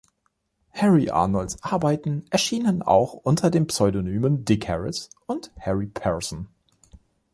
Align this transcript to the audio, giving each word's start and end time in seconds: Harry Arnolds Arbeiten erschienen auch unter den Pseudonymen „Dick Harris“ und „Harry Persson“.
Harry 0.71 1.07
Arnolds 1.11 1.57
Arbeiten 1.61 2.25
erschienen 2.31 2.81
auch 2.81 3.13
unter 3.13 3.51
den 3.51 3.67
Pseudonymen 3.67 4.45
„Dick 4.45 4.67
Harris“ 4.67 5.11
und 5.27 5.51
„Harry 5.59 5.85
Persson“. 5.85 6.47